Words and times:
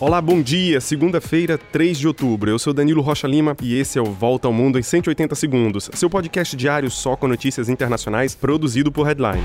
Olá, 0.00 0.22
bom 0.22 0.40
dia. 0.40 0.80
Segunda-feira, 0.80 1.58
3 1.58 1.98
de 1.98 2.06
outubro. 2.06 2.48
Eu 2.48 2.56
sou 2.56 2.72
Danilo 2.72 3.02
Rocha 3.02 3.26
Lima 3.26 3.56
e 3.60 3.76
esse 3.76 3.98
é 3.98 4.00
o 4.00 4.04
Volta 4.04 4.46
ao 4.46 4.52
Mundo 4.52 4.78
em 4.78 4.82
180 4.82 5.34
segundos, 5.34 5.90
seu 5.92 6.08
podcast 6.08 6.56
diário 6.56 6.88
só 6.88 7.16
com 7.16 7.26
notícias 7.26 7.68
internacionais 7.68 8.32
produzido 8.32 8.92
por 8.92 9.04
Headline. 9.08 9.42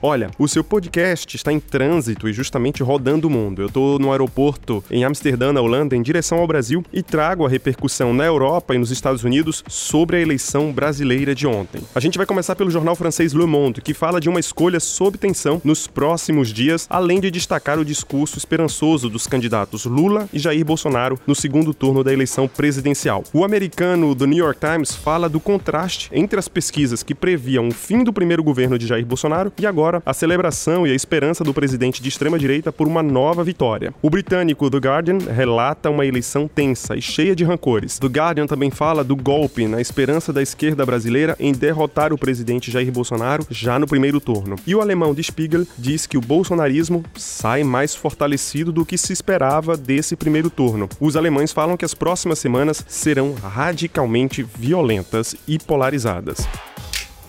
Olha, 0.00 0.30
o 0.38 0.46
seu 0.46 0.62
podcast 0.62 1.34
está 1.34 1.52
em 1.52 1.58
trânsito 1.58 2.28
e 2.28 2.32
justamente 2.32 2.84
rodando 2.84 3.26
o 3.26 3.30
mundo. 3.30 3.62
Eu 3.62 3.66
estou 3.66 3.98
no 3.98 4.12
aeroporto 4.12 4.84
em 4.92 5.02
Amsterdã, 5.02 5.52
na 5.52 5.60
Holanda, 5.60 5.96
em 5.96 6.02
direção 6.02 6.38
ao 6.38 6.46
Brasil 6.46 6.84
e 6.92 7.02
trago 7.02 7.44
a 7.44 7.48
repercussão 7.48 8.14
na 8.14 8.24
Europa 8.24 8.76
e 8.76 8.78
nos 8.78 8.92
Estados 8.92 9.24
Unidos 9.24 9.64
sobre 9.66 10.16
a 10.16 10.20
eleição 10.20 10.70
brasileira 10.70 11.34
de 11.34 11.48
ontem. 11.48 11.82
A 11.96 12.00
gente 12.00 12.16
vai 12.16 12.26
começar 12.26 12.54
pelo 12.54 12.70
jornal 12.70 12.94
francês 12.94 13.32
Le 13.32 13.44
Monde, 13.44 13.80
que 13.80 13.92
fala 13.92 14.20
de 14.20 14.28
uma 14.28 14.38
escolha 14.38 14.78
sob 14.78 15.18
tensão 15.18 15.60
nos 15.64 15.88
próximos 15.88 16.52
dias, 16.52 16.86
além 16.88 17.20
de 17.20 17.28
destacar 17.28 17.76
o 17.76 17.84
discurso 17.84 18.38
esperançoso 18.38 19.10
dos 19.10 19.26
candidatos 19.26 19.84
Lula 19.84 20.28
e 20.32 20.38
Jair 20.38 20.64
Bolsonaro 20.64 21.18
no 21.26 21.34
segundo 21.34 21.74
turno 21.74 22.04
da 22.04 22.12
eleição 22.12 22.46
presidencial. 22.46 23.24
O 23.32 23.42
americano 23.42 24.14
do 24.14 24.28
New 24.28 24.44
York 24.44 24.60
Times 24.60 24.94
fala 24.94 25.28
do 25.28 25.40
contraste 25.40 26.08
entre 26.12 26.38
as 26.38 26.46
pesquisas 26.46 27.02
que 27.02 27.16
previam 27.16 27.66
o 27.66 27.72
fim 27.72 28.04
do 28.04 28.12
primeiro 28.12 28.44
governo 28.44 28.78
de 28.78 28.86
Jair 28.86 29.04
Bolsonaro 29.04 29.52
e 29.58 29.66
agora 29.66 29.87
a 30.04 30.14
celebração 30.14 30.86
e 30.86 30.92
a 30.92 30.94
esperança 30.94 31.42
do 31.42 31.54
presidente 31.54 32.02
de 32.02 32.08
extrema-direita 32.08 32.72
por 32.72 32.86
uma 32.86 33.02
nova 33.02 33.42
vitória. 33.42 33.92
O 34.02 34.10
britânico 34.10 34.70
The 34.70 34.78
Guardian 34.78 35.18
relata 35.18 35.90
uma 35.90 36.06
eleição 36.06 36.48
tensa 36.48 36.96
e 36.96 37.02
cheia 37.02 37.34
de 37.34 37.44
rancores. 37.44 37.98
The 37.98 38.06
Guardian 38.06 38.46
também 38.46 38.70
fala 38.70 39.02
do 39.02 39.16
golpe 39.16 39.66
na 39.66 39.80
esperança 39.80 40.32
da 40.32 40.42
esquerda 40.42 40.84
brasileira 40.84 41.36
em 41.40 41.52
derrotar 41.52 42.12
o 42.12 42.18
presidente 42.18 42.70
Jair 42.70 42.92
Bolsonaro 42.92 43.46
já 43.50 43.78
no 43.78 43.86
primeiro 43.86 44.20
turno. 44.20 44.56
E 44.66 44.74
o 44.74 44.80
alemão 44.80 45.14
de 45.14 45.22
Spiegel 45.22 45.66
diz 45.76 46.06
que 46.06 46.18
o 46.18 46.20
bolsonarismo 46.20 47.04
sai 47.16 47.64
mais 47.64 47.94
fortalecido 47.94 48.72
do 48.72 48.84
que 48.84 48.98
se 48.98 49.12
esperava 49.12 49.76
desse 49.76 50.16
primeiro 50.16 50.50
turno. 50.50 50.88
Os 51.00 51.16
alemães 51.16 51.52
falam 51.52 51.76
que 51.76 51.84
as 51.84 51.94
próximas 51.94 52.38
semanas 52.38 52.84
serão 52.86 53.34
radicalmente 53.34 54.42
violentas 54.42 55.34
e 55.46 55.58
polarizadas. 55.58 56.46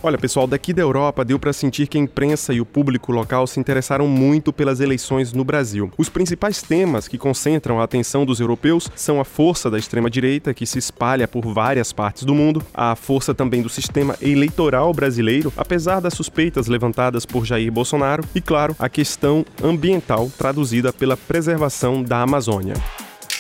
Olha, 0.01 0.17
pessoal, 0.17 0.47
daqui 0.47 0.71
da 0.71 0.81
Europa 0.81 1.25
deu 1.25 1.37
para 1.37 1.51
sentir 1.51 1.85
que 1.85 1.97
a 1.97 2.01
imprensa 2.01 2.53
e 2.53 2.61
o 2.61 2.65
público 2.65 3.11
local 3.11 3.45
se 3.45 3.59
interessaram 3.59 4.07
muito 4.07 4.53
pelas 4.53 4.79
eleições 4.79 5.33
no 5.33 5.43
Brasil. 5.43 5.91
Os 5.97 6.07
principais 6.07 6.61
temas 6.61 7.05
que 7.05 7.17
concentram 7.17 7.81
a 7.81 7.83
atenção 7.83 8.25
dos 8.25 8.39
europeus 8.39 8.89
são 8.95 9.19
a 9.19 9.25
força 9.25 9.69
da 9.69 9.77
extrema-direita, 9.77 10.53
que 10.53 10.65
se 10.65 10.79
espalha 10.79 11.27
por 11.27 11.45
várias 11.53 11.91
partes 11.91 12.23
do 12.23 12.33
mundo, 12.33 12.63
a 12.73 12.95
força 12.95 13.33
também 13.35 13.61
do 13.61 13.67
sistema 13.67 14.15
eleitoral 14.21 14.93
brasileiro, 14.93 15.51
apesar 15.57 15.99
das 15.99 16.13
suspeitas 16.13 16.67
levantadas 16.67 17.25
por 17.25 17.45
Jair 17.45 17.69
Bolsonaro, 17.69 18.23
e, 18.33 18.39
claro, 18.39 18.73
a 18.79 18.87
questão 18.87 19.45
ambiental 19.61 20.31
traduzida 20.37 20.93
pela 20.93 21.17
preservação 21.17 22.01
da 22.01 22.21
Amazônia. 22.21 22.75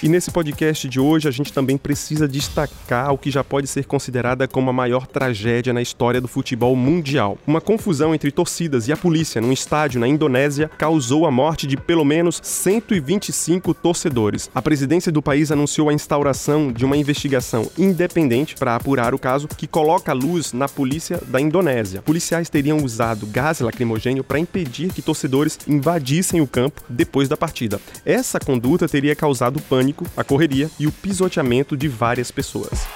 E 0.01 0.07
nesse 0.07 0.31
podcast 0.31 0.87
de 0.87 0.97
hoje 0.97 1.27
a 1.27 1.31
gente 1.31 1.51
também 1.51 1.77
precisa 1.77 2.25
destacar 2.25 3.11
o 3.11 3.17
que 3.17 3.29
já 3.29 3.43
pode 3.43 3.67
ser 3.67 3.83
considerada 3.83 4.47
como 4.47 4.69
a 4.69 4.73
maior 4.73 5.05
tragédia 5.05 5.73
na 5.73 5.81
história 5.81 6.21
do 6.21 6.27
futebol 6.27 6.73
mundial. 6.73 7.37
Uma 7.45 7.59
confusão 7.59 8.15
entre 8.15 8.31
torcidas 8.31 8.87
e 8.87 8.93
a 8.93 8.97
polícia 8.97 9.41
num 9.41 9.51
estádio 9.51 9.99
na 9.99 10.07
Indonésia 10.07 10.71
causou 10.77 11.25
a 11.25 11.31
morte 11.31 11.67
de 11.67 11.75
pelo 11.75 12.05
menos 12.05 12.39
125 12.41 13.73
torcedores. 13.73 14.49
A 14.55 14.61
presidência 14.61 15.11
do 15.11 15.21
país 15.21 15.51
anunciou 15.51 15.89
a 15.89 15.93
instauração 15.93 16.71
de 16.71 16.85
uma 16.85 16.95
investigação 16.95 17.69
independente 17.77 18.55
para 18.55 18.77
apurar 18.77 19.13
o 19.13 19.19
caso 19.19 19.49
que 19.49 19.67
coloca 19.67 20.13
a 20.13 20.15
luz 20.15 20.53
na 20.53 20.69
polícia 20.69 21.19
da 21.27 21.41
Indonésia. 21.41 22.01
Policiais 22.03 22.49
teriam 22.49 22.77
usado 22.77 23.27
gás 23.27 23.59
lacrimogênio 23.59 24.23
para 24.23 24.39
impedir 24.39 24.93
que 24.93 25.01
torcedores 25.01 25.59
invadissem 25.67 26.39
o 26.39 26.47
campo 26.47 26.81
depois 26.87 27.27
da 27.27 27.35
partida. 27.35 27.81
Essa 28.05 28.39
conduta 28.39 28.87
teria 28.87 29.13
causado 29.13 29.59
pânico 29.59 29.88
pânico, 29.89 30.05
a 30.15 30.23
correria 30.23 30.69
e 30.79 30.87
o 30.87 30.91
pisoteamento 30.91 31.75
de 31.75 31.87
várias 31.87 32.31
pessoas. 32.31 32.87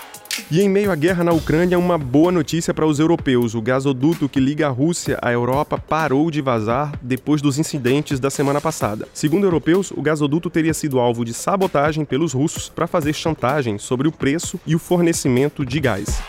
E 0.49 0.61
em 0.61 0.67
meio 0.67 0.91
à 0.91 0.95
guerra 0.95 1.23
na 1.23 1.31
Ucrânia, 1.31 1.77
uma 1.77 1.95
boa 1.95 2.31
notícia 2.31 2.73
para 2.73 2.87
os 2.87 2.99
europeus. 2.99 3.53
O 3.53 3.61
gasoduto 3.61 4.27
que 4.27 4.39
liga 4.39 4.65
a 4.65 4.71
Rússia 4.71 5.19
à 5.21 5.31
Europa 5.31 5.77
parou 5.77 6.31
de 6.31 6.41
vazar 6.41 6.97
depois 7.03 7.39
dos 7.39 7.59
incidentes 7.59 8.19
da 8.19 8.31
semana 8.31 8.59
passada. 8.59 9.07
Segundo 9.13 9.45
europeus, 9.45 9.91
o 9.91 10.01
gasoduto 10.01 10.49
teria 10.49 10.73
sido 10.73 10.99
alvo 10.99 11.23
de 11.23 11.33
sabotagem 11.33 12.03
pelos 12.03 12.33
russos 12.33 12.67
para 12.67 12.87
fazer 12.87 13.13
chantagem 13.13 13.77
sobre 13.77 14.07
o 14.07 14.11
preço 14.11 14.59
e 14.65 14.75
o 14.75 14.79
fornecimento 14.79 15.63
de 15.63 15.79
gás. 15.79 16.19